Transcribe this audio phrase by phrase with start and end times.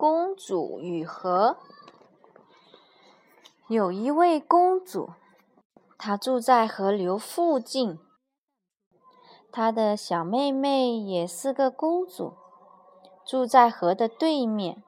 [0.00, 1.58] 公主与河。
[3.68, 5.10] 有一位公主，
[5.98, 7.98] 她住在河流附近。
[9.52, 12.32] 她的小妹妹也是个公主，
[13.26, 14.82] 住在河的对面。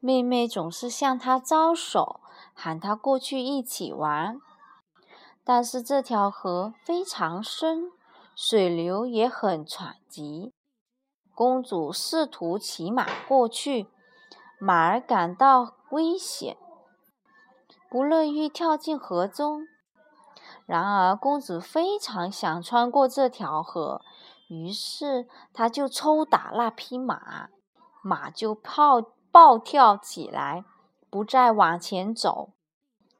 [0.00, 2.18] 妹妹总是向她招手，
[2.52, 4.40] 喊她过去一起玩。
[5.44, 7.92] 但是这条河非常深，
[8.34, 10.52] 水流也很湍急。
[11.32, 13.86] 公主试图骑马过去，
[14.58, 16.56] 马儿感到危险，
[17.90, 19.66] 不乐意跳进河中。
[20.66, 24.00] 然而，公主非常想穿过这条河，
[24.48, 27.48] 于是她就抽打那匹马，
[28.02, 30.64] 马就暴暴跳起来，
[31.10, 32.50] 不再往前走。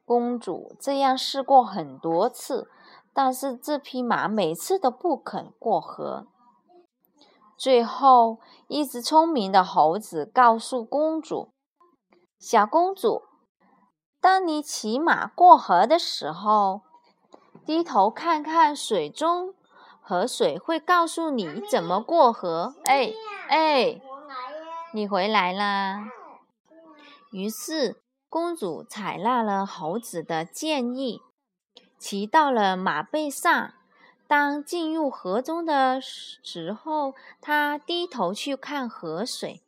[0.06, 2.70] 公主这样试过很多次，
[3.12, 6.26] 但是这匹马每次都不肯过河。
[7.56, 11.52] 最后，一只聪明的猴子告诉公主
[12.38, 13.22] ：“小公主，
[14.20, 16.82] 当你骑马过河的时候。”
[17.64, 19.54] 低头看看水中，
[20.02, 22.74] 河水会告诉你怎么过河。
[22.84, 23.10] 哎
[23.48, 24.02] 哎，
[24.92, 26.10] 你回来啦！
[27.32, 31.23] 于是公主采纳了猴子的建议，
[31.98, 33.73] 骑到了马背上。
[34.26, 39.62] 当进入河中的时候，他低头去看河水，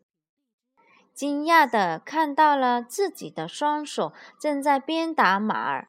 [1.12, 5.88] 惊讶地看到了自己的双手正在鞭打马儿。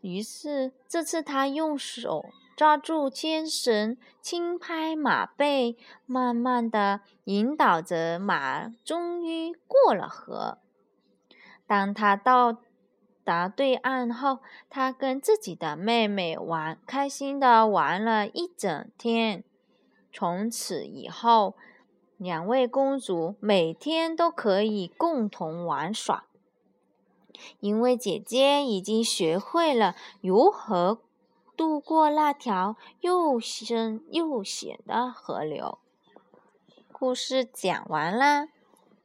[0.00, 2.24] 于是，这次他用手
[2.56, 10.58] 抓住牵绳，轻拍马背，慢慢的引导着马，终于过了河。
[11.66, 12.58] 当他到
[13.24, 19.44] 答对岸后，他跟自己的妹妹玩，开心的玩了一整天。
[20.12, 21.54] 从此以后，
[22.16, 26.24] 两位公主每天都可以共同玩耍。
[27.60, 31.00] 因为姐姐已经学会了如何
[31.56, 35.78] 渡过那条又深又险的河流。
[36.92, 38.48] 故事讲完了，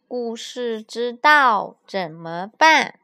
[0.08, 3.00] 故事知道怎么办？